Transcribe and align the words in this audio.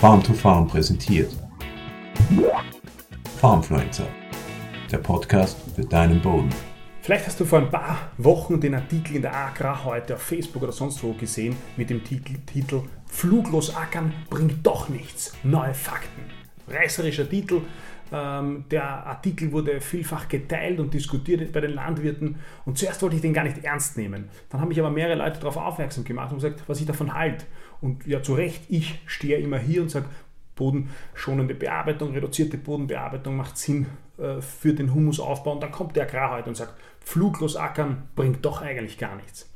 Farm 0.00 0.22
to 0.22 0.32
Farm 0.32 0.68
präsentiert. 0.68 1.32
Farmfluencer, 3.40 4.06
der 4.92 4.98
Podcast 4.98 5.56
für 5.74 5.84
deinen 5.84 6.22
Boden. 6.22 6.50
Vielleicht 7.02 7.26
hast 7.26 7.40
du 7.40 7.44
vor 7.44 7.58
ein 7.58 7.68
paar 7.68 8.12
Wochen 8.16 8.60
den 8.60 8.76
Artikel 8.76 9.16
in 9.16 9.22
der 9.22 9.34
Agrar 9.34 9.84
heute 9.84 10.14
auf 10.14 10.22
Facebook 10.22 10.62
oder 10.62 10.70
sonst 10.70 11.02
wo 11.02 11.14
gesehen 11.14 11.56
mit 11.76 11.90
dem 11.90 12.04
Titel 12.04 12.82
Fluglos 13.06 13.74
ackern 13.74 14.14
bringt 14.30 14.64
doch 14.64 14.88
nichts. 14.88 15.32
Neue 15.42 15.74
Fakten. 15.74 16.22
Reißerischer 16.68 17.28
Titel. 17.28 17.62
Ähm, 18.12 18.64
der 18.70 18.84
Artikel 19.06 19.52
wurde 19.52 19.80
vielfach 19.80 20.28
geteilt 20.28 20.80
und 20.80 20.94
diskutiert 20.94 21.52
bei 21.52 21.60
den 21.60 21.72
Landwirten 21.72 22.36
und 22.64 22.78
zuerst 22.78 23.02
wollte 23.02 23.16
ich 23.16 23.22
den 23.22 23.34
gar 23.34 23.44
nicht 23.44 23.64
ernst 23.64 23.96
nehmen. 23.96 24.28
Dann 24.48 24.60
haben 24.60 24.68
mich 24.68 24.80
aber 24.80 24.90
mehrere 24.90 25.16
Leute 25.16 25.40
darauf 25.40 25.56
aufmerksam 25.56 26.04
gemacht 26.04 26.30
und 26.32 26.38
gesagt, 26.38 26.62
was 26.66 26.80
ich 26.80 26.86
davon 26.86 27.14
halte. 27.14 27.44
Und 27.80 28.06
ja, 28.06 28.22
zu 28.22 28.34
Recht, 28.34 28.62
ich 28.68 29.00
stehe 29.06 29.38
immer 29.38 29.58
hier 29.58 29.82
und 29.82 29.90
sage, 29.90 30.06
bodenschonende 30.56 31.54
Bearbeitung, 31.54 32.12
reduzierte 32.12 32.58
Bodenbearbeitung 32.58 33.36
macht 33.36 33.56
Sinn 33.56 33.86
äh, 34.18 34.40
für 34.40 34.74
den 34.74 34.92
Humusaufbau. 34.92 35.52
Und 35.52 35.62
dann 35.62 35.70
kommt 35.70 35.96
der 35.96 36.04
Agrar 36.04 36.32
heute 36.32 36.48
und 36.48 36.56
sagt, 36.56 36.74
fluglos 37.00 37.56
ackern 37.56 38.08
bringt 38.16 38.44
doch 38.44 38.60
eigentlich 38.60 38.98
gar 38.98 39.16
nichts. 39.16 39.48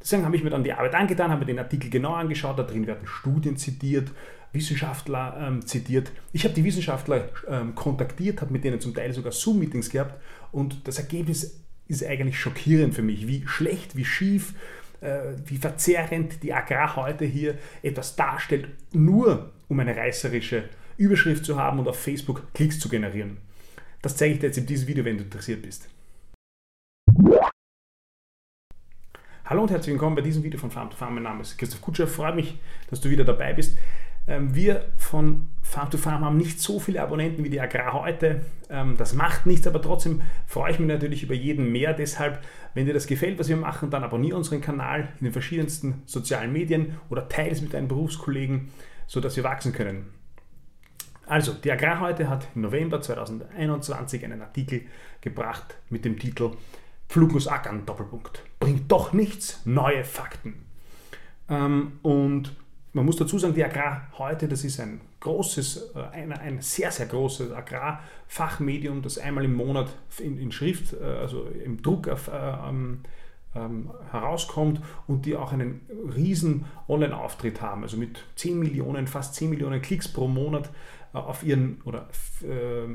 Deswegen 0.00 0.24
habe 0.24 0.36
ich 0.36 0.44
mir 0.44 0.50
dann 0.50 0.62
die 0.62 0.72
Arbeit 0.72 0.94
angetan, 0.94 1.30
habe 1.30 1.40
mir 1.40 1.46
den 1.46 1.58
Artikel 1.58 1.90
genau 1.90 2.12
angeschaut, 2.12 2.58
da 2.58 2.62
drin 2.62 2.86
werden 2.86 3.08
Studien 3.08 3.56
zitiert, 3.56 4.12
Wissenschaftler 4.52 5.36
ähm, 5.40 5.66
zitiert. 5.66 6.12
Ich 6.32 6.44
habe 6.44 6.54
die 6.54 6.64
Wissenschaftler 6.64 7.28
ähm, 7.48 7.74
kontaktiert, 7.74 8.40
habe 8.40 8.52
mit 8.52 8.64
denen 8.64 8.80
zum 8.80 8.94
Teil 8.94 9.12
sogar 9.12 9.32
Zoom-Meetings 9.32 9.90
gehabt 9.90 10.20
und 10.52 10.86
das 10.86 10.98
Ergebnis 10.98 11.60
ist 11.88 12.04
eigentlich 12.04 12.38
schockierend 12.38 12.94
für 12.94 13.02
mich, 13.02 13.26
wie 13.28 13.46
schlecht, 13.46 13.96
wie 13.96 14.04
schief, 14.04 14.54
äh, 15.00 15.34
wie 15.44 15.56
verzerrend 15.56 16.42
die 16.42 16.52
Agrar 16.52 16.96
heute 16.96 17.24
hier 17.24 17.58
etwas 17.82 18.16
darstellt, 18.16 18.68
nur 18.92 19.52
um 19.68 19.78
eine 19.80 19.96
reißerische 19.96 20.68
Überschrift 20.96 21.44
zu 21.44 21.58
haben 21.58 21.78
und 21.78 21.88
auf 21.88 22.00
Facebook 22.00 22.52
Klicks 22.54 22.78
zu 22.78 22.88
generieren. 22.88 23.38
Das 24.02 24.16
zeige 24.16 24.34
ich 24.34 24.40
dir 24.40 24.46
jetzt 24.46 24.58
in 24.58 24.66
diesem 24.66 24.88
Video, 24.88 25.04
wenn 25.04 25.18
du 25.18 25.24
interessiert 25.24 25.62
bist. 25.62 25.88
Hallo 29.48 29.62
und 29.62 29.70
herzlich 29.70 29.92
willkommen 29.92 30.16
bei 30.16 30.22
diesem 30.22 30.42
Video 30.42 30.58
von 30.58 30.72
Farm 30.72 30.90
to 30.90 30.96
Farm. 30.96 31.14
Mein 31.14 31.22
Name 31.22 31.42
ist 31.42 31.56
Christoph 31.56 31.80
Kutscher. 31.80 32.08
Freut 32.08 32.34
mich, 32.34 32.58
dass 32.90 33.00
du 33.00 33.08
wieder 33.10 33.22
dabei 33.22 33.52
bist. 33.52 33.78
Ähm, 34.28 34.54
wir 34.54 34.86
von 34.96 35.48
Farm 35.62 35.90
to 35.90 35.98
Farm 35.98 36.24
haben 36.24 36.36
nicht 36.36 36.60
so 36.60 36.80
viele 36.80 37.02
Abonnenten 37.02 37.44
wie 37.44 37.50
die 37.50 37.60
Agrar 37.60 37.92
heute. 37.92 38.44
Ähm, 38.68 38.96
das 38.96 39.14
macht 39.14 39.46
nichts, 39.46 39.66
aber 39.66 39.80
trotzdem 39.80 40.22
freue 40.46 40.72
ich 40.72 40.78
mich 40.78 40.88
natürlich 40.88 41.22
über 41.22 41.34
jeden 41.34 41.70
mehr. 41.70 41.92
Deshalb, 41.92 42.42
wenn 42.74 42.86
dir 42.86 42.94
das 42.94 43.06
gefällt, 43.06 43.38
was 43.38 43.48
wir 43.48 43.56
machen, 43.56 43.90
dann 43.90 44.04
abonniere 44.04 44.36
unseren 44.36 44.60
Kanal 44.60 45.08
in 45.18 45.24
den 45.24 45.32
verschiedensten 45.32 46.02
sozialen 46.06 46.52
Medien 46.52 46.98
oder 47.08 47.28
teile 47.28 47.50
es 47.50 47.62
mit 47.62 47.74
deinen 47.74 47.88
Berufskollegen, 47.88 48.70
sodass 49.06 49.36
wir 49.36 49.44
wachsen 49.44 49.72
können. 49.72 50.06
Also, 51.26 51.52
die 51.52 51.72
Agrar 51.72 52.00
heute 52.00 52.28
hat 52.28 52.46
im 52.54 52.62
November 52.62 53.00
2021 53.00 54.24
einen 54.24 54.42
Artikel 54.42 54.82
gebracht 55.20 55.76
mit 55.90 56.04
dem 56.04 56.18
Titel 56.18 56.52
Fluglos 57.08 57.48
Ackern, 57.48 57.84
Doppelpunkt. 57.86 58.42
Bringt 58.60 58.90
doch 58.90 59.12
nichts, 59.12 59.60
neue 59.64 60.04
Fakten. 60.04 60.66
Ähm, 61.48 61.98
und 62.02 62.54
man 62.96 63.04
muss 63.04 63.16
dazu 63.16 63.38
sagen, 63.38 63.52
die 63.52 63.62
Agrar 63.62 64.08
heute, 64.16 64.48
das 64.48 64.64
ist 64.64 64.80
ein 64.80 65.02
großes, 65.20 65.90
äh, 65.94 66.16
ein, 66.16 66.32
ein 66.32 66.62
sehr, 66.62 66.90
sehr 66.90 67.04
großes 67.04 67.52
Agrarfachmedium, 67.52 69.02
das 69.02 69.18
einmal 69.18 69.44
im 69.44 69.54
Monat 69.54 69.88
in, 70.18 70.38
in 70.38 70.50
Schrift, 70.50 70.94
äh, 70.94 71.04
also 71.04 71.46
im 71.62 71.82
Druck 71.82 72.08
auf, 72.08 72.28
äh, 72.28 72.32
ähm, 72.32 73.00
ähm, 73.54 73.90
herauskommt 74.10 74.80
und 75.06 75.26
die 75.26 75.36
auch 75.36 75.52
einen 75.52 75.82
riesen 76.14 76.64
Online-Auftritt 76.88 77.60
haben, 77.60 77.82
also 77.82 77.98
mit 77.98 78.24
10 78.36 78.58
Millionen, 78.58 79.06
fast 79.06 79.34
10 79.34 79.50
Millionen 79.50 79.82
Klicks 79.82 80.08
pro 80.08 80.26
Monat 80.26 80.70
auf 81.12 81.42
ihren, 81.42 81.82
oder 81.84 82.08
äh, 82.42 82.86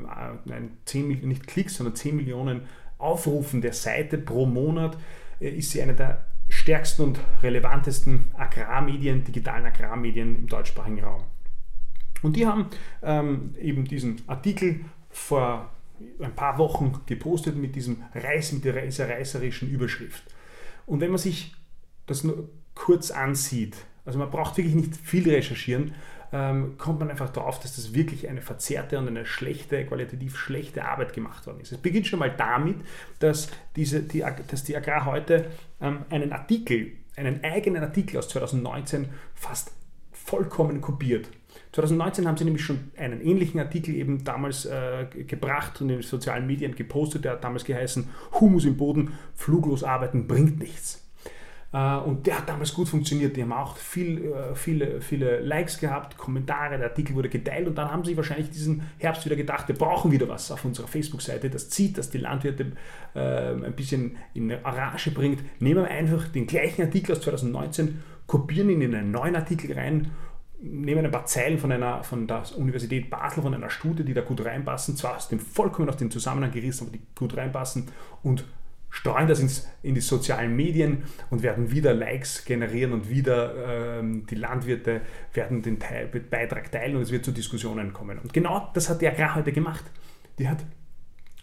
nein, 0.44 0.78
10, 0.84 1.28
nicht 1.28 1.46
Klicks, 1.46 1.76
sondern 1.76 1.94
10 1.94 2.16
Millionen 2.16 2.62
Aufrufen 2.98 3.60
der 3.60 3.72
Seite 3.72 4.18
pro 4.18 4.46
Monat, 4.46 4.96
äh, 5.40 5.50
ist 5.50 5.70
sie 5.70 5.80
eine 5.80 5.94
der 5.94 6.24
stärksten 6.62 7.02
und 7.02 7.20
relevantesten 7.42 8.26
Agrarmedien, 8.34 9.24
digitalen 9.24 9.66
Agrarmedien 9.66 10.36
im 10.38 10.46
deutschsprachigen 10.46 11.02
Raum. 11.02 11.24
Und 12.22 12.36
die 12.36 12.46
haben 12.46 12.66
ähm, 13.02 13.56
eben 13.60 13.84
diesen 13.84 14.22
Artikel 14.28 14.84
vor 15.10 15.70
ein 16.20 16.36
paar 16.36 16.58
Wochen 16.58 17.00
gepostet 17.06 17.56
mit, 17.56 17.74
diesem 17.74 18.04
Reiß, 18.14 18.52
mit 18.52 18.64
dieser 18.64 19.08
reißerischen 19.08 19.68
Überschrift. 19.70 20.22
Und 20.86 21.00
wenn 21.00 21.10
man 21.10 21.18
sich 21.18 21.52
das 22.06 22.22
nur 22.22 22.48
kurz 22.76 23.10
ansieht, 23.10 23.76
also 24.04 24.20
man 24.20 24.30
braucht 24.30 24.56
wirklich 24.56 24.76
nicht 24.76 24.96
viel 24.96 25.28
recherchieren, 25.28 25.94
ähm, 26.32 26.78
kommt 26.78 27.00
man 27.00 27.10
einfach 27.10 27.30
darauf, 27.30 27.60
dass 27.60 27.76
das 27.76 27.94
wirklich 27.94 28.28
eine 28.28 28.40
verzerrte 28.40 28.98
und 28.98 29.08
eine 29.08 29.26
schlechte, 29.26 29.84
qualitativ 29.84 30.36
schlechte 30.36 30.84
Arbeit 30.84 31.12
gemacht 31.12 31.46
worden 31.46 31.60
ist. 31.60 31.72
Es 31.72 31.78
beginnt 31.78 32.06
schon 32.06 32.18
mal 32.18 32.34
damit, 32.34 32.76
dass, 33.18 33.48
diese, 33.76 34.02
die, 34.02 34.24
dass 34.48 34.64
die 34.64 34.76
Agrar 34.76 35.04
heute 35.04 35.46
ähm, 35.80 36.04
einen 36.10 36.32
Artikel, 36.32 36.92
einen 37.16 37.44
eigenen 37.44 37.82
Artikel 37.82 38.16
aus 38.18 38.28
2019 38.30 39.08
fast 39.34 39.72
vollkommen 40.12 40.80
kopiert. 40.80 41.28
2019 41.72 42.26
haben 42.26 42.36
sie 42.36 42.44
nämlich 42.44 42.64
schon 42.64 42.90
einen 42.96 43.20
ähnlichen 43.20 43.60
Artikel 43.60 43.94
eben 43.94 44.24
damals 44.24 44.64
äh, 44.64 45.06
gebracht 45.26 45.80
und 45.80 45.90
in 45.90 45.96
den 45.96 46.02
sozialen 46.02 46.46
Medien 46.46 46.74
gepostet. 46.74 47.24
Der 47.24 47.32
hat 47.32 47.44
damals 47.44 47.64
geheißen, 47.64 48.08
Humus 48.40 48.64
im 48.64 48.76
Boden, 48.76 49.14
fluglos 49.34 49.84
arbeiten 49.84 50.26
bringt 50.26 50.58
nichts. 50.58 51.02
Äh, 51.72 51.96
und 51.96 52.26
der 52.26 52.38
hat 52.38 52.48
damals 52.48 52.74
gut 52.74 52.88
funktioniert. 52.88 53.36
Die 53.36 53.42
haben 53.42 53.52
auch 53.52 53.76
viel, 53.76 54.24
äh, 54.24 54.54
viele, 54.54 55.00
viele 55.00 55.40
Likes 55.40 55.78
gehabt, 55.78 56.16
Kommentare, 56.16 56.78
der 56.78 56.88
Artikel 56.88 57.14
wurde 57.14 57.28
geteilt 57.28 57.66
und 57.66 57.76
dann 57.76 57.90
haben 57.90 58.04
sie 58.04 58.16
wahrscheinlich 58.16 58.50
diesen 58.50 58.82
Herbst 58.98 59.24
wieder 59.24 59.36
gedacht, 59.36 59.68
wir 59.68 59.74
brauchen 59.74 60.12
wieder 60.12 60.28
was 60.28 60.50
auf 60.50 60.64
unserer 60.64 60.86
Facebook-Seite, 60.86 61.50
das 61.50 61.70
zieht, 61.70 61.98
dass 61.98 62.10
die 62.10 62.18
Landwirte 62.18 62.72
äh, 63.14 63.20
ein 63.20 63.74
bisschen 63.74 64.16
in 64.34 64.50
Rage 64.50 65.10
bringt. 65.10 65.42
Nehmen 65.60 65.82
wir 65.82 65.90
einfach 65.90 66.28
den 66.28 66.46
gleichen 66.46 66.82
Artikel 66.82 67.12
aus 67.12 67.20
2019, 67.22 68.02
kopieren 68.26 68.70
ihn 68.70 68.82
in 68.82 68.94
einen 68.94 69.10
neuen 69.10 69.36
Artikel 69.36 69.72
rein 69.72 70.10
nehmen 70.64 71.04
ein 71.04 71.10
paar 71.10 71.26
Zeilen 71.26 71.58
von, 71.58 71.72
einer, 71.72 72.04
von 72.04 72.26
der 72.28 72.44
Universität 72.56 73.10
Basel, 73.10 73.42
von 73.42 73.52
einer 73.52 73.68
Studie, 73.68 74.04
die 74.04 74.14
da 74.14 74.20
gut 74.20 74.44
reinpassen, 74.44 74.96
zwar 74.96 75.16
aus 75.16 75.28
dem 75.28 75.40
vollkommen 75.40 75.88
aus 75.88 75.96
dem 75.96 76.10
Zusammenhang 76.10 76.52
gerissen, 76.52 76.86
aber 76.86 76.96
die 76.96 77.02
gut 77.16 77.36
reinpassen 77.36 77.88
und 78.22 78.44
streuen 78.92 79.26
das 79.26 79.40
ins, 79.40 79.66
in 79.82 79.94
die 79.94 80.00
sozialen 80.00 80.54
Medien 80.54 81.04
und 81.30 81.42
werden 81.42 81.72
wieder 81.72 81.94
Likes 81.94 82.44
generieren 82.44 82.92
und 82.92 83.08
wieder 83.08 83.98
ähm, 83.98 84.26
die 84.26 84.34
Landwirte 84.34 85.00
werden 85.32 85.62
den 85.62 85.80
Teil, 85.80 86.06
Beitrag 86.06 86.70
teilen 86.70 86.96
und 86.96 87.02
es 87.02 87.10
wird 87.10 87.24
zu 87.24 87.32
Diskussionen 87.32 87.92
kommen. 87.94 88.18
Und 88.18 88.32
genau 88.32 88.70
das 88.74 88.90
hat 88.90 89.00
die 89.00 89.08
Agrar 89.08 89.34
heute 89.34 89.50
gemacht. 89.50 89.84
Die 90.38 90.46
hat 90.46 90.58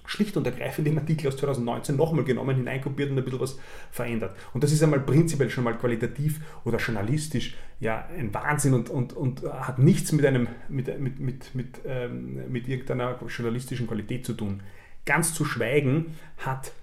schlicht 0.06 0.38
und 0.38 0.46
ergreifend 0.46 0.88
den 0.88 0.98
Artikel 0.98 1.28
aus 1.28 1.38
2019 1.38 1.96
nochmal 1.96 2.24
genommen, 2.24 2.56
hineinkopiert 2.56 3.10
und 3.10 3.18
ein 3.18 3.24
bisschen 3.24 3.40
was 3.40 3.60
verändert. 3.92 4.36
Und 4.54 4.64
das 4.64 4.72
ist 4.72 4.84
einmal 4.84 5.00
prinzipiell 5.00 5.50
schon 5.50 5.64
mal 5.64 5.78
qualitativ 5.78 6.42
oder 6.66 6.78
journalistisch 6.78 7.56
ja 7.80 8.08
ein 8.16 8.32
Wahnsinn 8.32 8.76
und, 8.76 8.92
und, 8.92 9.14
und 9.14 9.44
hat 9.44 9.80
nichts 9.80 10.12
mit, 10.12 10.26
einem, 10.26 10.48
mit, 10.68 11.00
mit, 11.00 11.20
mit, 11.20 11.56
mit, 11.56 11.80
ähm, 11.86 12.52
mit 12.52 12.68
irgendeiner 12.68 13.20
journalistischen 13.28 13.88
Qualität 13.88 14.26
zu 14.26 14.34
tun. 14.34 14.62
Ganz 15.06 15.34
zu 15.34 15.46
schweigen 15.46 16.16
hat 16.38 16.74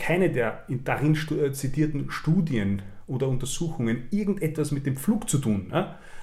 keine 0.00 0.30
der 0.30 0.64
darin 0.68 1.14
äh, 1.14 1.52
zitierten 1.52 2.10
Studien 2.10 2.82
oder 3.06 3.28
Untersuchungen 3.28 4.04
irgendetwas 4.10 4.72
mit 4.72 4.86
dem 4.86 4.96
Flug 4.96 5.28
zu 5.28 5.38
tun. 5.38 5.72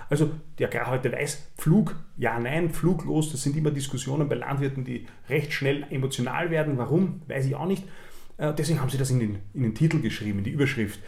Also 0.09 0.31
der 0.57 0.67
Agrar 0.67 0.91
heute 0.91 1.11
weiß, 1.11 1.51
Flug, 1.57 1.95
ja, 2.17 2.39
nein, 2.39 2.69
fluglos, 2.69 3.31
das 3.31 3.43
sind 3.43 3.57
immer 3.57 3.71
Diskussionen 3.71 4.29
bei 4.29 4.35
Landwirten, 4.35 4.85
die 4.85 5.05
recht 5.29 5.53
schnell 5.53 5.85
emotional 5.89 6.49
werden. 6.49 6.77
Warum, 6.77 7.21
weiß 7.27 7.45
ich 7.45 7.55
auch 7.55 7.67
nicht. 7.67 7.83
Äh, 8.37 8.53
deswegen 8.53 8.81
haben 8.81 8.89
sie 8.89 8.97
das 8.97 9.11
in 9.11 9.19
den, 9.19 9.37
in 9.53 9.63
den 9.63 9.75
Titel 9.75 9.99
geschrieben, 9.99 10.39
in 10.39 10.45
die 10.45 10.51
Überschrift. 10.51 10.99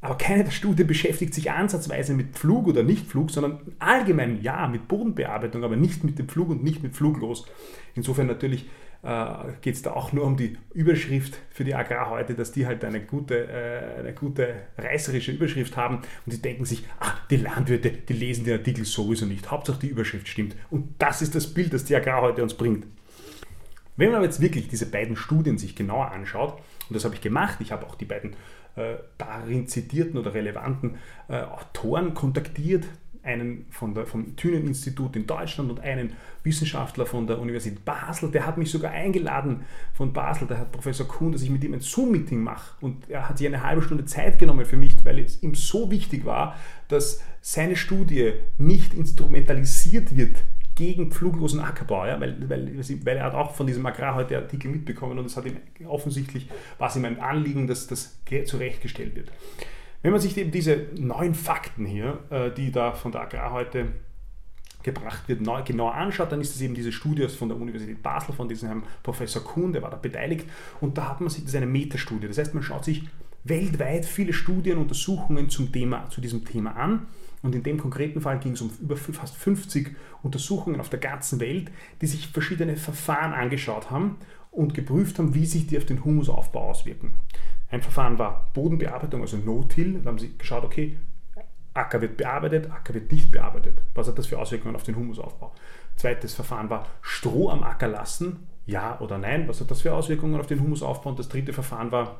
Aber 0.00 0.16
keine 0.16 0.44
der 0.44 0.52
Studien 0.52 0.86
beschäftigt 0.86 1.34
sich 1.34 1.50
ansatzweise 1.50 2.14
mit 2.14 2.38
Flug 2.38 2.68
oder 2.68 2.84
Nichtflug, 2.84 3.30
sondern 3.30 3.58
allgemein 3.78 4.40
ja 4.42 4.68
mit 4.68 4.86
Bodenbearbeitung, 4.86 5.64
aber 5.64 5.74
nicht 5.74 6.04
mit 6.04 6.18
dem 6.18 6.28
Flug 6.28 6.50
und 6.50 6.62
nicht 6.62 6.82
mit 6.82 6.94
Fluglos. 6.94 7.46
Insofern 7.94 8.28
natürlich 8.28 8.66
geht 9.60 9.76
es 9.76 9.82
da 9.82 9.92
auch 9.92 10.12
nur 10.12 10.24
um 10.24 10.36
die 10.36 10.58
Überschrift 10.74 11.38
für 11.50 11.62
die 11.62 11.76
Agrar 11.76 12.10
heute, 12.10 12.34
dass 12.34 12.50
die 12.50 12.66
halt 12.66 12.84
eine 12.84 13.00
gute, 13.00 13.48
äh, 13.48 14.00
eine 14.00 14.12
gute 14.12 14.54
reißerische 14.76 15.30
Überschrift 15.30 15.76
haben 15.76 15.98
und 15.98 16.32
die 16.32 16.42
denken 16.42 16.64
sich, 16.64 16.84
ah, 16.98 17.12
die 17.30 17.36
Landwirte, 17.36 17.90
die 17.90 18.12
lesen 18.12 18.44
den 18.44 18.58
Artikel 18.58 18.84
sowieso 18.84 19.26
nicht. 19.26 19.48
Hauptsache 19.50 19.78
die 19.78 19.88
Überschrift 19.88 20.26
stimmt. 20.26 20.56
Und 20.70 20.94
das 20.98 21.22
ist 21.22 21.36
das 21.36 21.46
Bild, 21.46 21.72
das 21.72 21.84
die 21.84 21.94
Agrar 21.94 22.22
heute 22.22 22.42
uns 22.42 22.54
bringt. 22.54 22.84
Wenn 23.96 24.08
man 24.08 24.16
aber 24.16 24.26
jetzt 24.26 24.40
wirklich 24.40 24.68
diese 24.68 24.86
beiden 24.86 25.16
Studien 25.16 25.56
sich 25.56 25.76
genauer 25.76 26.10
anschaut, 26.10 26.60
und 26.88 26.94
das 26.94 27.04
habe 27.04 27.14
ich 27.14 27.20
gemacht, 27.20 27.58
ich 27.60 27.72
habe 27.72 27.86
auch 27.86 27.94
die 27.94 28.04
beiden 28.04 28.32
äh, 28.74 28.96
darin 29.18 29.68
zitierten 29.68 30.18
oder 30.18 30.34
relevanten 30.34 30.96
äh, 31.28 31.42
Autoren 31.42 32.14
kontaktiert, 32.14 32.84
einen 33.26 33.66
von 33.70 33.94
der, 33.94 34.06
vom 34.06 34.36
Thünen-Institut 34.36 35.16
in 35.16 35.26
Deutschland 35.26 35.70
und 35.70 35.80
einen 35.80 36.12
Wissenschaftler 36.42 37.04
von 37.04 37.26
der 37.26 37.38
Universität 37.38 37.84
Basel. 37.84 38.30
Der 38.30 38.46
hat 38.46 38.56
mich 38.56 38.70
sogar 38.70 38.92
eingeladen 38.92 39.64
von 39.92 40.12
Basel, 40.12 40.46
der 40.46 40.58
hat 40.58 40.72
Professor 40.72 41.06
Kuhn, 41.06 41.32
dass 41.32 41.42
ich 41.42 41.50
mit 41.50 41.62
ihm 41.64 41.74
ein 41.74 41.80
Zoom-Meeting 41.80 42.40
mache. 42.40 42.74
Und 42.80 43.10
er 43.10 43.28
hat 43.28 43.38
sich 43.38 43.46
eine 43.46 43.62
halbe 43.62 43.82
Stunde 43.82 44.04
Zeit 44.04 44.38
genommen 44.38 44.64
für 44.64 44.76
mich, 44.76 45.04
weil 45.04 45.18
es 45.18 45.42
ihm 45.42 45.54
so 45.54 45.90
wichtig 45.90 46.24
war, 46.24 46.56
dass 46.88 47.20
seine 47.40 47.76
Studie 47.76 48.32
nicht 48.58 48.94
instrumentalisiert 48.94 50.16
wird 50.16 50.36
gegen 50.76 51.10
pfluglosen 51.10 51.60
Ackerbau, 51.60 52.06
ja, 52.06 52.20
weil, 52.20 52.48
weil, 52.48 52.78
weil, 52.78 53.16
er 53.16 53.24
hat 53.24 53.34
auch 53.34 53.54
von 53.54 53.66
diesem 53.66 53.84
Agrar 53.86 54.14
heute 54.14 54.36
Artikel 54.36 54.70
mitbekommen 54.70 55.18
und 55.18 55.24
es 55.24 55.36
hat 55.36 55.46
ihm 55.46 55.56
offensichtlich 55.86 56.48
was 56.78 56.96
ihm 56.96 57.06
ein 57.06 57.18
Anliegen, 57.18 57.66
dass 57.66 57.86
das 57.86 58.18
zurechtgestellt 58.44 59.16
wird. 59.16 59.32
Wenn 60.06 60.12
man 60.12 60.20
sich 60.20 60.38
eben 60.38 60.52
diese 60.52 60.86
neuen 60.96 61.34
Fakten 61.34 61.84
hier, 61.84 62.20
äh, 62.30 62.52
die 62.52 62.70
da 62.70 62.92
von 62.92 63.10
der 63.10 63.22
Agrar 63.22 63.50
heute 63.50 63.88
gebracht 64.84 65.26
wird, 65.26 65.40
genauer 65.66 65.94
anschaut, 65.94 66.30
dann 66.30 66.40
ist 66.40 66.54
es 66.54 66.60
eben 66.60 66.76
diese 66.76 66.92
Studie 66.92 67.26
von 67.26 67.48
der 67.48 67.58
Universität 67.58 68.04
Basel, 68.04 68.32
von 68.32 68.48
diesem 68.48 68.68
Herrn 68.68 68.82
Professor 69.02 69.42
Kuhn, 69.42 69.72
der 69.72 69.82
war 69.82 69.90
da 69.90 69.96
beteiligt. 69.96 70.48
Und 70.80 70.96
da 70.96 71.08
hat 71.08 71.20
man 71.20 71.28
sich, 71.28 71.40
das 71.40 71.48
ist 71.48 71.56
eine 71.56 71.66
Metastudie, 71.66 72.28
das 72.28 72.38
heißt, 72.38 72.54
man 72.54 72.62
schaut 72.62 72.84
sich 72.84 73.02
weltweit 73.42 74.04
viele 74.04 74.32
Studien, 74.32 74.78
Untersuchungen 74.78 75.50
zum 75.50 75.72
Thema, 75.72 76.08
zu 76.08 76.20
diesem 76.20 76.44
Thema 76.44 76.76
an. 76.76 77.08
Und 77.42 77.56
in 77.56 77.64
dem 77.64 77.76
konkreten 77.76 78.20
Fall 78.20 78.38
ging 78.38 78.52
es 78.52 78.60
um 78.60 78.70
über 78.80 78.96
fast 78.96 79.34
50 79.34 79.90
Untersuchungen 80.22 80.78
auf 80.78 80.88
der 80.88 81.00
ganzen 81.00 81.40
Welt, 81.40 81.72
die 82.00 82.06
sich 82.06 82.28
verschiedene 82.28 82.76
Verfahren 82.76 83.32
angeschaut 83.32 83.90
haben 83.90 84.18
und 84.52 84.72
geprüft 84.72 85.18
haben, 85.18 85.34
wie 85.34 85.46
sich 85.46 85.66
die 85.66 85.76
auf 85.76 85.84
den 85.84 86.04
Humusaufbau 86.04 86.70
auswirken. 86.70 87.14
Ein 87.70 87.82
Verfahren 87.82 88.18
war 88.18 88.48
Bodenbearbeitung, 88.54 89.22
also 89.22 89.36
No-Till. 89.36 90.00
Da 90.00 90.10
haben 90.10 90.18
sie 90.18 90.36
geschaut, 90.36 90.64
okay, 90.64 90.96
Acker 91.74 92.00
wird 92.00 92.16
bearbeitet, 92.16 92.70
Acker 92.70 92.94
wird 92.94 93.10
nicht 93.12 93.30
bearbeitet. 93.30 93.78
Was 93.94 94.08
hat 94.08 94.18
das 94.18 94.26
für 94.26 94.38
Auswirkungen 94.38 94.76
auf 94.76 94.82
den 94.82 94.96
Humusaufbau? 94.96 95.52
Zweites 95.96 96.34
Verfahren 96.34 96.70
war 96.70 96.86
Stroh 97.02 97.50
am 97.50 97.62
Acker 97.62 97.88
lassen, 97.88 98.46
ja 98.66 98.98
oder 99.00 99.18
nein. 99.18 99.48
Was 99.48 99.60
hat 99.60 99.70
das 99.70 99.82
für 99.82 99.94
Auswirkungen 99.94 100.40
auf 100.40 100.46
den 100.46 100.60
Humusaufbau? 100.60 101.10
Und 101.10 101.18
das 101.18 101.28
dritte 101.28 101.52
Verfahren 101.52 101.92
war 101.92 102.18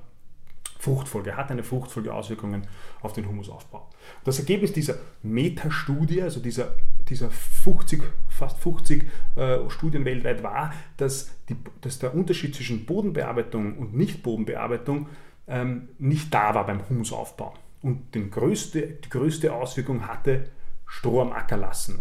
Fruchtfolge, 0.78 1.36
hat 1.36 1.50
eine 1.50 1.62
Fruchtfolge 1.62 2.12
Auswirkungen 2.12 2.66
auf 3.00 3.12
den 3.12 3.26
Humusaufbau. 3.26 3.88
Das 4.24 4.38
Ergebnis 4.38 4.72
dieser 4.72 4.96
Metastudie, 5.22 6.22
also 6.22 6.40
dieser, 6.40 6.74
dieser 7.08 7.30
50, 7.30 8.02
fast 8.28 8.58
50 8.58 9.04
äh, 9.36 9.70
Studien 9.70 10.04
weltweit 10.04 10.42
war, 10.42 10.72
dass, 10.96 11.30
die, 11.48 11.56
dass 11.80 11.98
der 11.98 12.14
Unterschied 12.14 12.54
zwischen 12.54 12.84
Bodenbearbeitung 12.84 13.78
und 13.78 13.96
Nicht-Bodenbearbeitung 13.96 15.08
ähm, 15.46 15.88
nicht 15.98 16.32
da 16.32 16.54
war 16.54 16.66
beim 16.66 16.88
Humusaufbau. 16.88 17.54
Und 17.82 18.14
den 18.14 18.30
größte, 18.30 18.82
die 18.82 19.08
größte 19.08 19.52
Auswirkung 19.52 20.06
hatte 20.06 20.48
Stroh 20.86 21.20
am 21.20 21.32
Acker 21.32 21.56
lassen. 21.56 22.00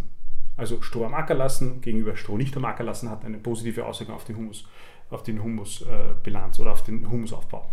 Also 0.57 0.81
Stroh 0.81 1.05
am 1.05 1.13
Acker 1.13 1.35
lassen 1.35 1.81
gegenüber 1.81 2.15
Stroh 2.15 2.37
nicht 2.37 2.55
am 2.55 2.65
Acker 2.65 2.83
lassen 2.83 3.09
hat 3.09 3.25
eine 3.25 3.37
positive 3.37 3.85
Auswirkung 3.85 4.15
auf, 4.15 4.23
die 4.23 4.35
Humus, 4.35 4.67
auf 5.09 5.23
den 5.23 5.43
Humusbilanz 5.43 6.57
äh, 6.57 6.61
oder 6.61 6.71
auf 6.71 6.83
den 6.83 7.09
Humusaufbau. 7.09 7.69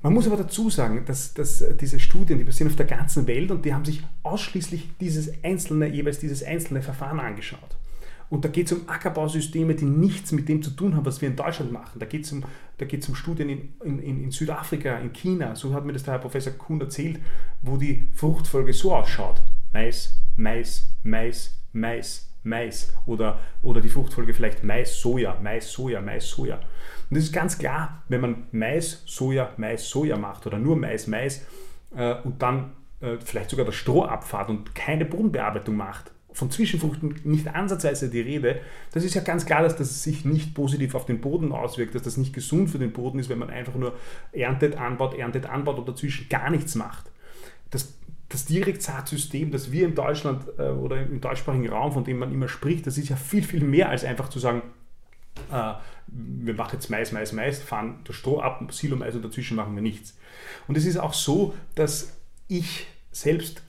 Man 0.00 0.14
muss 0.14 0.26
aber 0.26 0.36
dazu 0.36 0.70
sagen, 0.70 1.04
dass, 1.06 1.34
dass 1.34 1.64
diese 1.76 1.98
Studien, 1.98 2.38
die 2.38 2.44
passieren 2.44 2.70
auf 2.70 2.76
der 2.76 2.86
ganzen 2.86 3.26
Welt 3.26 3.50
und 3.50 3.64
die 3.64 3.74
haben 3.74 3.84
sich 3.84 4.04
ausschließlich 4.22 4.96
dieses 5.00 5.42
einzelne, 5.42 5.88
jeweils 5.88 6.20
dieses 6.20 6.44
einzelne 6.44 6.82
Verfahren 6.82 7.18
angeschaut. 7.18 7.76
Und 8.30 8.44
da 8.44 8.48
geht 8.48 8.66
es 8.66 8.72
um 8.72 8.88
Ackerbausysteme, 8.88 9.74
die 9.74 9.86
nichts 9.86 10.32
mit 10.32 10.48
dem 10.48 10.62
zu 10.62 10.70
tun 10.70 10.94
haben, 10.94 11.06
was 11.06 11.20
wir 11.20 11.28
in 11.28 11.36
Deutschland 11.36 11.72
machen. 11.72 11.98
Da 11.98 12.06
geht 12.06 12.24
es 12.24 12.32
um, 12.32 12.44
um 12.44 13.14
Studien 13.14 13.48
in, 13.48 13.98
in, 14.00 14.24
in, 14.24 14.30
Südafrika, 14.30 14.98
in 14.98 15.12
China, 15.12 15.56
so 15.56 15.72
hat 15.72 15.84
mir 15.84 15.92
das 15.92 16.02
der 16.02 16.14
Herr 16.14 16.20
Professor 16.20 16.52
Kuhn 16.52 16.80
erzählt, 16.80 17.20
wo 17.62 17.76
die 17.76 18.06
Fruchtfolge 18.12 18.72
so 18.72 18.94
ausschaut. 18.94 19.40
Mais, 19.72 20.14
Mais, 20.36 20.88
Mais, 21.02 21.58
Mais, 21.72 22.28
Mais. 22.42 22.92
Oder, 23.06 23.38
oder 23.62 23.80
die 23.80 23.88
Fruchtfolge 23.88 24.34
vielleicht 24.34 24.62
Mais, 24.62 25.00
Soja, 25.00 25.38
Mais, 25.42 25.72
Soja, 25.72 26.00
Mais, 26.00 26.28
Soja. 26.28 26.56
Und 27.10 27.16
das 27.16 27.24
ist 27.24 27.32
ganz 27.32 27.58
klar, 27.58 28.02
wenn 28.08 28.20
man 28.20 28.46
Mais, 28.52 29.02
Soja, 29.06 29.52
Mais, 29.56 29.88
Soja 29.88 30.16
macht 30.16 30.46
oder 30.46 30.58
nur 30.58 30.76
Mais, 30.76 31.06
Mais 31.06 31.46
äh, 31.96 32.14
und 32.22 32.42
dann 32.42 32.72
äh, 33.00 33.16
vielleicht 33.24 33.50
sogar 33.50 33.64
das 33.64 33.74
Stroh 33.74 34.04
abfahrt 34.04 34.50
und 34.50 34.74
keine 34.74 35.04
Bodenbearbeitung 35.04 35.76
macht, 35.76 36.10
von 36.38 36.52
Zwischenfruchten 36.52 37.16
nicht 37.24 37.48
ansatzweise 37.48 38.08
die 38.08 38.20
Rede, 38.20 38.60
das 38.92 39.02
ist 39.02 39.14
ja 39.14 39.22
ganz 39.22 39.44
klar, 39.44 39.62
dass 39.62 39.74
das 39.74 40.04
sich 40.04 40.24
nicht 40.24 40.54
positiv 40.54 40.94
auf 40.94 41.04
den 41.04 41.20
Boden 41.20 41.50
auswirkt, 41.50 41.96
dass 41.96 42.02
das 42.02 42.16
nicht 42.16 42.32
gesund 42.32 42.70
für 42.70 42.78
den 42.78 42.92
Boden 42.92 43.18
ist, 43.18 43.28
wenn 43.28 43.40
man 43.40 43.50
einfach 43.50 43.74
nur 43.74 43.92
erntet, 44.30 44.76
anbaut, 44.76 45.18
erntet, 45.18 45.46
anbaut 45.46 45.80
und 45.80 45.88
dazwischen 45.88 46.28
gar 46.28 46.50
nichts 46.50 46.76
macht. 46.76 47.06
Das, 47.70 47.92
das 48.28 48.44
Direktsaatsystem, 48.44 49.50
das 49.50 49.72
wir 49.72 49.84
in 49.84 49.96
Deutschland 49.96 50.44
äh, 50.58 50.68
oder 50.68 51.02
im 51.02 51.20
deutschsprachigen 51.20 51.68
Raum, 51.70 51.90
von 51.90 52.04
dem 52.04 52.20
man 52.20 52.32
immer 52.32 52.46
spricht, 52.46 52.86
das 52.86 52.98
ist 52.98 53.08
ja 53.08 53.16
viel, 53.16 53.42
viel 53.42 53.64
mehr 53.64 53.88
als 53.88 54.04
einfach 54.04 54.28
zu 54.28 54.38
sagen, 54.38 54.62
äh, 55.50 55.72
wir 56.06 56.54
machen 56.54 56.74
jetzt 56.74 56.88
Mais, 56.88 57.10
Mais, 57.10 57.32
Mais, 57.32 57.60
fahren 57.60 57.98
das 58.04 58.14
Stroh 58.14 58.38
ab, 58.38 58.72
Silo 58.72 58.94
Mais 58.94 59.16
und 59.16 59.24
dazwischen 59.24 59.56
machen 59.56 59.74
wir 59.74 59.82
nichts. 59.82 60.16
Und 60.68 60.76
es 60.76 60.84
ist 60.84 60.98
auch 60.98 61.14
so, 61.14 61.52
dass 61.74 62.12
ich 62.46 62.86
selbst 63.10 63.62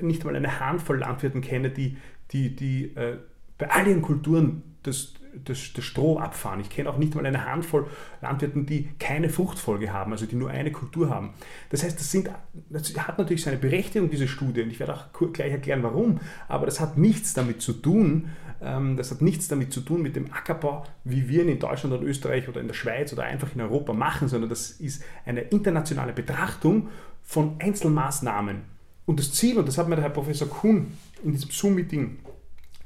nicht 0.00 0.24
mal 0.24 0.34
eine 0.34 0.60
Handvoll 0.60 0.98
Landwirten 0.98 1.40
kenne, 1.40 1.70
die, 1.70 1.96
die, 2.32 2.54
die 2.54 2.96
äh, 2.96 3.18
bei 3.58 3.70
all 3.70 3.86
ihren 3.86 4.02
Kulturen 4.02 4.62
das, 4.82 5.14
das, 5.44 5.72
das 5.74 5.84
Stroh 5.84 6.18
abfahren. 6.18 6.60
Ich 6.60 6.70
kenne 6.70 6.88
auch 6.88 6.96
nicht 6.96 7.14
mal 7.14 7.26
eine 7.26 7.44
Handvoll 7.44 7.86
Landwirten, 8.22 8.66
die 8.66 8.88
keine 8.98 9.28
Fruchtfolge 9.28 9.92
haben, 9.92 10.12
also 10.12 10.26
die 10.26 10.36
nur 10.36 10.50
eine 10.50 10.72
Kultur 10.72 11.10
haben. 11.10 11.34
Das 11.70 11.82
heißt, 11.82 11.98
das, 11.98 12.10
sind, 12.10 12.30
das 12.70 12.96
hat 12.96 13.18
natürlich 13.18 13.42
seine 13.42 13.58
Berechtigung, 13.58 14.10
diese 14.10 14.28
Studie, 14.28 14.62
und 14.62 14.70
ich 14.70 14.80
werde 14.80 14.94
auch 14.94 15.32
gleich 15.32 15.52
erklären, 15.52 15.82
warum, 15.82 16.20
aber 16.46 16.66
das 16.66 16.80
hat 16.80 16.96
nichts 16.96 17.34
damit 17.34 17.60
zu 17.60 17.74
tun, 17.74 18.30
ähm, 18.60 18.96
das 18.96 19.10
hat 19.10 19.20
nichts 19.20 19.48
damit 19.48 19.72
zu 19.72 19.80
tun 19.80 20.02
mit 20.02 20.16
dem 20.16 20.32
Ackerbau, 20.32 20.84
wie 21.04 21.28
wir 21.28 21.42
ihn 21.42 21.48
in 21.48 21.58
Deutschland 21.58 21.94
oder 21.94 22.04
Österreich 22.04 22.48
oder 22.48 22.60
in 22.60 22.68
der 22.68 22.74
Schweiz 22.74 23.12
oder 23.12 23.24
einfach 23.24 23.54
in 23.54 23.60
Europa 23.60 23.92
machen, 23.92 24.28
sondern 24.28 24.48
das 24.48 24.70
ist 24.70 25.02
eine 25.26 25.40
internationale 25.42 26.12
Betrachtung 26.12 26.88
von 27.22 27.56
Einzelmaßnahmen. 27.60 28.77
Und 29.08 29.18
das 29.18 29.32
Ziel, 29.32 29.56
und 29.56 29.66
das 29.66 29.78
hat 29.78 29.88
mir 29.88 29.94
der 29.94 30.04
Herr 30.04 30.10
Professor 30.10 30.46
Kuhn 30.46 30.92
in 31.24 31.32
diesem 31.32 31.50
Zoom-Meeting 31.50 32.18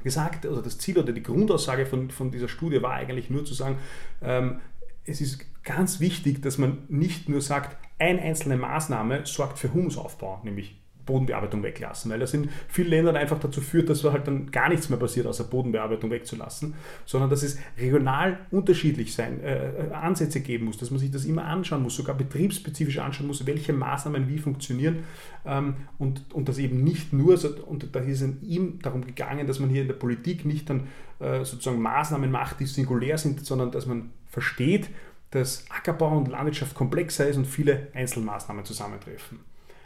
gesagt, 0.04 0.46
oder 0.46 0.62
das 0.62 0.78
Ziel 0.78 0.96
oder 0.96 1.12
die 1.12 1.22
Grundaussage 1.24 1.84
von, 1.84 2.12
von 2.12 2.30
dieser 2.30 2.46
Studie 2.46 2.80
war 2.80 2.92
eigentlich 2.92 3.28
nur 3.28 3.44
zu 3.44 3.54
sagen, 3.54 3.78
ähm, 4.22 4.60
es 5.04 5.20
ist 5.20 5.40
ganz 5.64 5.98
wichtig, 5.98 6.40
dass 6.40 6.58
man 6.58 6.84
nicht 6.88 7.28
nur 7.28 7.40
sagt, 7.40 7.76
eine 7.98 8.22
einzelne 8.22 8.56
Maßnahme 8.56 9.26
sorgt 9.26 9.58
für 9.58 9.74
Humusaufbau, 9.74 10.40
nämlich 10.44 10.80
Bodenbearbeitung 11.06 11.62
weglassen, 11.62 12.10
weil 12.10 12.20
das 12.20 12.34
in 12.34 12.50
vielen 12.68 12.88
Ländern 12.88 13.16
einfach 13.16 13.38
dazu 13.38 13.60
führt, 13.60 13.88
dass 13.88 14.04
halt 14.04 14.26
dann 14.26 14.50
gar 14.50 14.68
nichts 14.68 14.88
mehr 14.88 14.98
passiert, 14.98 15.26
außer 15.26 15.44
Bodenbearbeitung 15.44 16.10
wegzulassen, 16.10 16.74
sondern 17.06 17.30
dass 17.30 17.42
es 17.42 17.58
regional 17.78 18.38
unterschiedlich 18.50 19.14
sein, 19.14 19.40
äh, 19.40 19.88
äh, 19.88 19.92
Ansätze 19.92 20.40
geben 20.40 20.66
muss, 20.66 20.78
dass 20.78 20.90
man 20.90 21.00
sich 21.00 21.10
das 21.10 21.24
immer 21.24 21.44
anschauen 21.44 21.82
muss, 21.82 21.96
sogar 21.96 22.16
betriebsspezifisch 22.16 22.98
anschauen 22.98 23.26
muss, 23.26 23.46
welche 23.46 23.72
Maßnahmen 23.72 24.28
wie 24.28 24.38
funktionieren 24.38 25.04
ähm, 25.44 25.74
und, 25.98 26.24
und 26.32 26.48
das 26.48 26.58
eben 26.58 26.84
nicht 26.84 27.12
nur, 27.12 27.38
und 27.66 27.94
da 27.94 28.00
ist 28.00 28.20
es 28.20 28.42
ihm 28.42 28.78
darum 28.80 29.04
gegangen, 29.04 29.46
dass 29.46 29.58
man 29.58 29.70
hier 29.70 29.82
in 29.82 29.88
der 29.88 29.94
Politik 29.94 30.44
nicht 30.44 30.70
dann 30.70 30.88
äh, 31.18 31.44
sozusagen 31.44 31.80
Maßnahmen 31.80 32.30
macht, 32.30 32.60
die 32.60 32.66
singulär 32.66 33.18
sind, 33.18 33.44
sondern 33.44 33.70
dass 33.70 33.86
man 33.86 34.10
versteht, 34.28 34.88
dass 35.32 35.64
Ackerbau 35.70 36.16
und 36.16 36.28
Landwirtschaft 36.28 36.74
komplexer 36.74 37.26
ist 37.26 37.36
und 37.36 37.46
viele 37.46 37.88
Einzelmaßnahmen 37.94 38.64
zusammentreffen. 38.64 39.40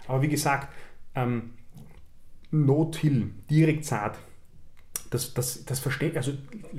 Aber 0.09 0.23
wie 0.23 0.29
gesagt, 0.29 0.69
ähm, 1.17 1.51
No-Till, 2.51 3.31
Direktsaat, 3.51 4.19
das, 5.11 5.35
das, 5.35 5.65
das 5.65 5.81
versteht, 5.81 6.17
also 6.17 6.33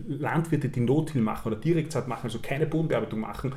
Landwirte, 0.08 0.70
die 0.70 0.80
No-Till 0.80 1.22
machen 1.22 1.52
oder 1.52 1.62
Direktsaat 1.62 2.08
machen, 2.08 2.26
also 2.26 2.40
keine 2.40 2.66
Bodenbearbeitung 2.66 3.20
machen, 3.20 3.54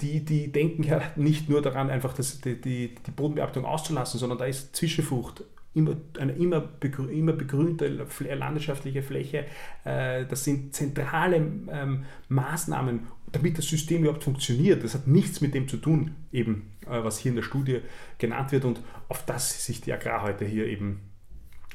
die, 0.00 0.24
die 0.24 0.52
denken 0.52 0.82
ja 0.82 1.00
nicht 1.16 1.48
nur 1.48 1.62
daran, 1.62 1.90
einfach 1.90 2.12
das, 2.12 2.40
die, 2.40 2.60
die, 2.60 2.94
die 2.94 3.10
Bodenbearbeitung 3.10 3.64
auszulassen, 3.64 4.20
sondern 4.20 4.38
da 4.38 4.44
ist 4.44 4.76
Zwischenfrucht, 4.76 5.44
immer, 5.74 5.96
eine 6.18 6.32
immer, 6.32 6.60
begrü 6.60 7.10
immer 7.12 7.32
begrünte 7.32 7.86
landwirtschaftliche 7.88 9.02
Fläche. 9.02 9.46
Äh, 9.84 10.26
das 10.26 10.44
sind 10.44 10.74
zentrale 10.74 11.36
ähm, 11.36 12.04
Maßnahmen, 12.28 13.08
damit 13.32 13.58
das 13.58 13.66
System 13.66 14.02
überhaupt 14.02 14.24
funktioniert. 14.24 14.82
Das 14.84 14.94
hat 14.94 15.06
nichts 15.06 15.40
mit 15.40 15.54
dem 15.54 15.68
zu 15.68 15.76
tun, 15.76 16.14
eben, 16.32 16.72
äh, 16.86 17.02
was 17.02 17.18
hier 17.18 17.30
in 17.30 17.36
der 17.36 17.42
Studie 17.42 17.80
genannt 18.18 18.52
wird 18.52 18.64
und 18.64 18.80
auf 19.08 19.24
das 19.24 19.64
sich 19.64 19.80
die 19.80 19.92
Agrar 19.92 20.22
heute 20.22 20.44
hier 20.44 20.66
eben 20.66 21.00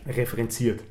referenziert. 0.05 0.83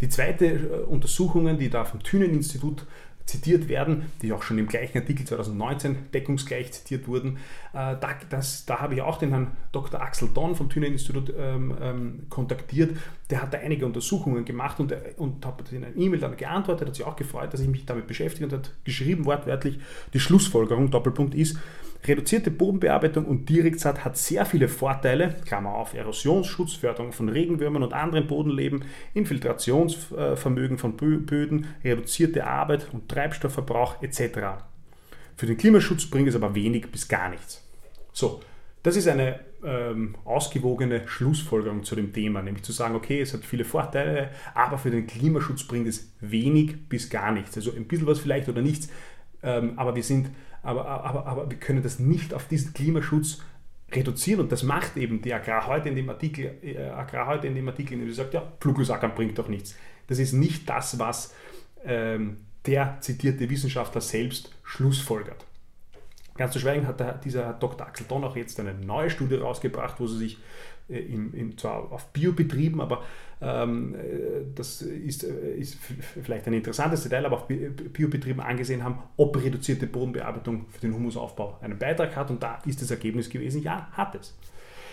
Die 0.00 0.08
zweite 0.08 0.46
äh, 0.46 0.84
Untersuchung, 0.84 1.58
die 1.58 1.70
da 1.70 1.84
vom 1.84 2.02
Thünen-Institut 2.02 2.86
zitiert 3.26 3.68
werden, 3.68 4.06
die 4.22 4.32
auch 4.32 4.42
schon 4.42 4.56
im 4.58 4.68
gleichen 4.68 4.98
Artikel 4.98 5.26
2019 5.26 6.10
deckungsgleich 6.14 6.72
zitiert 6.72 7.08
wurden. 7.08 7.38
Äh, 7.72 7.96
da, 8.00 8.10
das, 8.30 8.64
da 8.66 8.78
habe 8.78 8.94
ich 8.94 9.02
auch 9.02 9.18
den 9.18 9.30
Herrn 9.30 9.48
Dr. 9.72 10.00
Axel 10.00 10.28
Don 10.32 10.54
vom 10.54 10.70
Thünen 10.70 10.92
Institut 10.92 11.32
ähm, 11.36 11.76
ähm, 11.80 12.26
kontaktiert. 12.30 12.96
Der 13.30 13.42
hat 13.42 13.52
da 13.52 13.58
einige 13.58 13.84
Untersuchungen 13.84 14.44
gemacht 14.44 14.78
und, 14.78 14.94
und 15.16 15.44
hat 15.44 15.72
in 15.72 15.84
einer 15.84 15.96
E-Mail 15.96 16.20
dann 16.20 16.36
geantwortet, 16.36 16.88
hat 16.88 16.94
sich 16.94 17.04
auch 17.04 17.16
gefreut, 17.16 17.52
dass 17.52 17.60
ich 17.60 17.68
mich 17.68 17.84
damit 17.84 18.06
beschäftige 18.06 18.46
und 18.46 18.52
hat 18.52 18.70
geschrieben 18.84 19.24
wortwörtlich, 19.24 19.80
die 20.14 20.20
Schlussfolgerung, 20.20 20.90
Doppelpunkt 20.90 21.34
ist, 21.34 21.58
Reduzierte 22.06 22.50
Bodenbearbeitung 22.50 23.24
und 23.24 23.48
Direktsaat 23.48 24.04
hat 24.04 24.16
sehr 24.16 24.46
viele 24.46 24.68
Vorteile, 24.68 25.34
Klammer 25.44 25.74
auf, 25.74 25.94
Erosionsschutz, 25.94 26.74
Förderung 26.74 27.12
von 27.12 27.28
Regenwürmern 27.28 27.82
und 27.82 27.92
anderen 27.92 28.28
Bodenleben, 28.28 28.84
Infiltrationsvermögen 29.14 30.78
von 30.78 30.96
Böden, 30.96 31.66
reduzierte 31.82 32.46
Arbeit 32.46 32.86
und 32.92 33.08
Treibstoffverbrauch 33.08 34.02
etc. 34.02 34.62
Für 35.36 35.46
den 35.46 35.56
Klimaschutz 35.56 36.06
bringt 36.06 36.28
es 36.28 36.36
aber 36.36 36.54
wenig 36.54 36.90
bis 36.92 37.08
gar 37.08 37.28
nichts. 37.28 37.62
So, 38.12 38.40
das 38.84 38.94
ist 38.94 39.08
eine 39.08 39.40
ähm, 39.64 40.14
ausgewogene 40.24 41.08
Schlussfolgerung 41.08 41.82
zu 41.82 41.96
dem 41.96 42.12
Thema, 42.12 42.40
nämlich 42.40 42.62
zu 42.62 42.70
sagen, 42.70 42.94
okay, 42.94 43.20
es 43.20 43.34
hat 43.34 43.44
viele 43.44 43.64
Vorteile, 43.64 44.30
aber 44.54 44.78
für 44.78 44.90
den 44.90 45.08
Klimaschutz 45.08 45.64
bringt 45.64 45.88
es 45.88 46.12
wenig 46.20 46.88
bis 46.88 47.10
gar 47.10 47.32
nichts. 47.32 47.56
Also 47.56 47.72
ein 47.72 47.86
bisschen 47.86 48.06
was 48.06 48.20
vielleicht 48.20 48.48
oder 48.48 48.62
nichts, 48.62 48.88
ähm, 49.42 49.72
aber 49.76 49.96
wir 49.96 50.04
sind, 50.04 50.30
aber, 50.66 50.86
aber, 50.86 51.26
aber 51.26 51.50
wir 51.50 51.58
können 51.58 51.82
das 51.82 51.98
nicht 51.98 52.34
auf 52.34 52.48
diesen 52.48 52.74
Klimaschutz 52.74 53.40
reduzieren 53.92 54.40
und 54.40 54.52
das 54.52 54.62
macht 54.62 54.96
eben 54.96 55.22
die 55.22 55.32
Agrar 55.32 55.66
heute 55.66 55.88
in 55.88 55.94
dem 55.94 56.08
Artikel, 56.10 56.58
äh, 56.62 56.76
Agrar 56.88 57.28
heute 57.28 57.46
in 57.46 57.54
dem 57.54 57.68
Artikel, 57.68 57.94
in 57.94 58.00
dem 58.00 58.08
sie 58.08 58.14
sagt, 58.14 58.34
ja, 58.34 58.52
Fluglosackern 58.60 59.14
bringt 59.14 59.38
doch 59.38 59.48
nichts. 59.48 59.76
Das 60.08 60.18
ist 60.18 60.32
nicht 60.32 60.68
das, 60.68 60.98
was 60.98 61.34
ähm, 61.84 62.38
der 62.66 62.98
zitierte 63.00 63.48
Wissenschaftler 63.48 64.00
selbst 64.00 64.50
schlussfolgert. 64.64 65.44
Ganz 66.36 66.52
zu 66.52 66.58
schweigen 66.58 66.86
hat 66.86 67.00
der, 67.00 67.14
dieser 67.14 67.52
Dr. 67.54 67.86
Axel 67.86 68.06
Don 68.08 68.24
auch 68.24 68.36
jetzt 68.36 68.58
eine 68.60 68.74
neue 68.74 69.10
Studie 69.10 69.36
rausgebracht, 69.36 70.00
wo 70.00 70.06
sie 70.06 70.18
sich 70.18 70.38
äh, 70.88 70.98
in, 70.98 71.32
in, 71.32 71.58
zwar 71.58 71.90
auf 71.92 72.06
Biobetrieben, 72.12 72.80
aber 72.80 73.02
ähm, 73.40 73.94
äh, 73.94 74.44
das 74.54 74.82
ist, 74.82 75.24
äh, 75.24 75.56
ist 75.56 75.76
vielleicht 76.22 76.46
ein 76.46 76.52
interessantes 76.52 77.02
Detail, 77.02 77.26
aber 77.26 77.36
auf 77.36 77.48
Biobetrieben 77.48 78.40
angesehen 78.40 78.84
haben, 78.84 78.98
ob 79.16 79.36
reduzierte 79.42 79.86
Bodenbearbeitung 79.86 80.66
für 80.70 80.80
den 80.80 80.94
Humusaufbau 80.94 81.58
einen 81.60 81.78
Beitrag 81.78 82.14
hat. 82.16 82.30
Und 82.30 82.42
da 82.42 82.60
ist 82.66 82.80
das 82.80 82.90
Ergebnis 82.90 83.28
gewesen, 83.28 83.62
ja, 83.62 83.88
hat 83.92 84.14
es. 84.14 84.36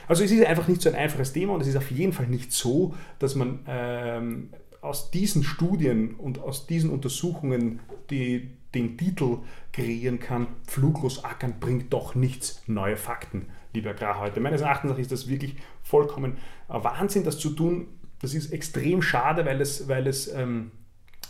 Also 0.08 0.24
es 0.24 0.32
ist 0.32 0.46
einfach 0.46 0.68
nicht 0.68 0.82
so 0.82 0.90
ein 0.90 0.96
einfaches 0.96 1.32
Thema 1.32 1.54
und 1.54 1.62
es 1.62 1.68
ist 1.68 1.78
auf 1.78 1.90
jeden 1.90 2.12
Fall 2.12 2.28
nicht 2.28 2.52
so, 2.52 2.94
dass 3.20 3.36
man 3.36 3.60
ähm, 3.68 4.50
aus 4.82 5.12
diesen 5.12 5.44
Studien 5.44 6.16
und 6.16 6.40
aus 6.40 6.68
diesen 6.68 6.90
Untersuchungen 6.90 7.80
die 8.10 8.50
den 8.74 8.98
Titel 8.98 9.40
kreieren 9.72 10.20
kann, 10.20 10.48
Fluglos 10.68 11.24
ackern 11.24 11.60
bringt 11.60 11.94
doch 11.94 12.16
nichts, 12.16 12.62
neue 12.68 12.98
Fakten, 12.98 13.48
lieber 13.74 13.92
Agrarhäuter. 13.92 14.40
Meines 14.40 14.62
Erachtens 14.62 14.98
ist 14.98 15.12
das 15.12 15.28
wirklich 15.28 15.56
vollkommen 15.82 16.38
Wahnsinn, 16.68 17.24
das 17.24 17.38
zu 17.38 17.52
tun. 17.52 17.88
Das 18.20 18.34
ist 18.34 18.52
extrem 18.52 19.02
schade, 19.02 19.46
weil 19.46 19.62
es, 19.62 19.88
weil 19.88 20.08
es 20.08 20.28
ähm, 20.34 20.72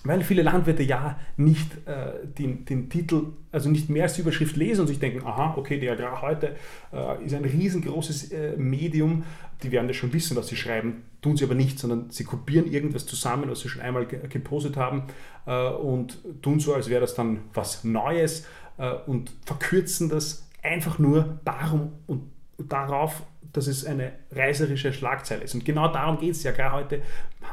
weil 0.04 0.22
viele 0.22 0.42
Landwirte 0.42 0.84
ja 0.84 1.18
nicht 1.38 1.88
äh, 1.88 2.26
den, 2.38 2.66
den, 2.66 2.90
Titel, 2.90 3.28
also 3.52 3.70
nicht 3.70 3.90
mehr 3.90 4.04
als 4.04 4.14
die 4.14 4.22
Überschrift 4.22 4.56
lesen 4.56 4.82
und 4.82 4.88
sich 4.88 5.00
denken, 5.00 5.26
aha, 5.26 5.56
okay, 5.58 5.80
die 5.80 5.90
Agrar 5.90 6.22
heute 6.22 6.56
äh, 6.92 7.24
ist 7.24 7.34
ein 7.34 7.46
riesengroßes 7.46 8.32
äh, 8.32 8.58
Medium, 8.58 9.24
die 9.64 9.72
werden 9.72 9.88
das 9.88 9.96
schon 9.96 10.12
wissen, 10.12 10.36
was 10.36 10.48
sie 10.48 10.58
schreiben, 10.58 11.04
tun 11.22 11.38
sie 11.38 11.46
aber 11.46 11.56
nicht, 11.56 11.80
sondern 11.80 12.10
sie 12.10 12.26
kopieren 12.26 12.70
irgendwas 12.70 13.06
zusammen, 13.06 13.50
was 13.50 13.62
sie 13.62 13.70
schon 13.70 13.82
einmal 13.82 14.06
ge 14.06 14.20
gepostet 14.28 14.76
haben 14.76 15.04
äh, 15.46 15.70
und 15.70 16.18
tun 16.42 16.60
so, 16.60 16.74
als 16.74 16.90
wäre 16.90 17.02
das 17.02 17.16
dann 17.16 17.40
was 17.54 17.84
Neues 17.86 18.46
äh, 18.78 18.94
und 19.08 19.32
verkürzen 19.46 20.10
das 20.10 20.50
einfach 20.62 21.00
nur 21.00 21.40
darum 21.46 21.94
und 22.08 22.33
darauf, 22.58 23.24
dass 23.52 23.68
es 23.68 23.86
eine 23.86 24.14
reißerische 24.32 24.94
Schlagzeile 24.94 25.44
ist. 25.44 25.54
Und 25.54 25.66
genau 25.66 25.88
darum 25.88 26.20
geht 26.20 26.32
es 26.32 26.44
ja. 26.44 26.52
Gar 26.52 26.74
heute 26.74 27.02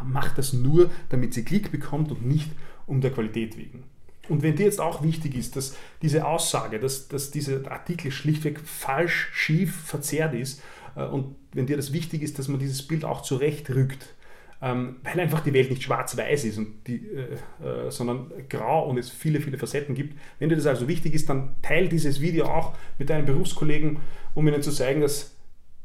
macht 0.02 0.38
das 0.38 0.52
nur, 0.52 0.90
damit 1.08 1.34
sie 1.34 1.44
Klick 1.44 1.70
bekommt 1.70 2.10
und 2.10 2.26
nicht 2.26 2.50
um 2.86 3.00
der 3.00 3.10
Qualität 3.10 3.56
wegen. 3.56 3.84
Und 4.28 4.42
wenn 4.42 4.56
dir 4.56 4.66
jetzt 4.66 4.80
auch 4.80 5.02
wichtig 5.02 5.34
ist, 5.34 5.56
dass 5.56 5.76
diese 6.02 6.26
Aussage, 6.26 6.78
dass, 6.78 7.08
dass 7.08 7.30
dieser 7.30 7.70
Artikel 7.70 8.12
schlichtweg 8.12 8.60
falsch, 8.60 9.28
schief, 9.32 9.74
verzerrt 9.74 10.34
ist, 10.34 10.62
äh, 10.96 11.04
und 11.04 11.34
wenn 11.52 11.66
dir 11.66 11.76
das 11.76 11.92
wichtig 11.92 12.22
ist, 12.22 12.38
dass 12.38 12.48
man 12.48 12.60
dieses 12.60 12.86
Bild 12.86 13.04
auch 13.04 13.22
zurechtrückt, 13.22 14.14
ähm, 14.62 14.96
weil 15.02 15.20
einfach 15.20 15.40
die 15.40 15.52
Welt 15.52 15.70
nicht 15.70 15.82
schwarz-weiß 15.82 16.44
ist, 16.44 16.58
und 16.58 16.86
die, 16.86 17.06
äh, 17.06 17.86
äh, 17.86 17.90
sondern 17.90 18.30
grau 18.48 18.88
und 18.88 18.98
es 18.98 19.10
viele, 19.10 19.40
viele 19.40 19.58
Facetten 19.58 19.94
gibt. 19.94 20.18
Wenn 20.38 20.48
dir 20.48 20.56
das 20.56 20.66
also 20.66 20.86
wichtig 20.88 21.14
ist, 21.14 21.28
dann 21.28 21.56
teile 21.62 21.88
dieses 21.88 22.20
Video 22.20 22.46
auch 22.46 22.74
mit 22.98 23.10
deinen 23.10 23.24
Berufskollegen, 23.24 23.98
um 24.34 24.46
ihnen 24.46 24.62
zu 24.62 24.70
zeigen, 24.70 25.00
dass 25.00 25.34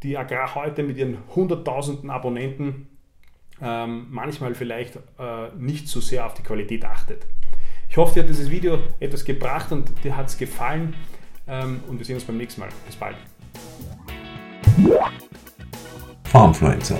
die 0.03 0.17
Agrar 0.17 0.55
heute 0.55 0.83
mit 0.83 0.97
ihren 0.97 1.17
hunderttausenden 1.35 2.09
Abonnenten 2.09 2.87
ähm, 3.61 4.07
manchmal 4.09 4.53
vielleicht 4.53 4.97
äh, 5.17 5.49
nicht 5.57 5.87
so 5.87 6.01
sehr 6.01 6.25
auf 6.25 6.33
die 6.33 6.43
Qualität 6.43 6.83
achtet. 6.83 7.25
Ich 7.89 7.97
hoffe, 7.97 8.15
dir 8.15 8.23
hat 8.23 8.29
dieses 8.29 8.49
Video 8.49 8.79
etwas 8.99 9.23
gebracht 9.23 9.71
und 9.71 10.03
dir 10.03 10.17
hat 10.17 10.27
es 10.27 10.37
gefallen 10.37 10.93
ähm, 11.47 11.79
und 11.87 11.97
wir 11.97 12.05
sehen 12.05 12.15
uns 12.15 12.25
beim 12.25 12.37
nächsten 12.37 12.61
Mal. 12.61 12.69
Bis 12.85 12.95
bald. 12.95 13.15
Farmfluencer, 16.25 16.99